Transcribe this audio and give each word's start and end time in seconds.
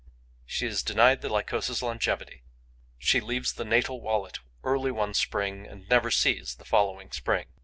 She 0.47 0.65
is 0.65 0.81
denied 0.81 1.21
the 1.21 1.29
Lycosa's 1.29 1.83
longevity. 1.83 2.41
She 2.97 3.21
leaves 3.21 3.53
the 3.53 3.63
natal 3.63 4.01
wallet 4.01 4.39
early 4.63 4.89
one 4.89 5.13
spring 5.13 5.67
and 5.67 5.87
never 5.89 6.09
sees 6.09 6.55
the 6.55 6.65
following 6.65 7.11
spring. 7.11 7.45